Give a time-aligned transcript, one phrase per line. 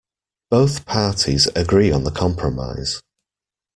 [0.49, 3.03] Both parties agree on the compromise.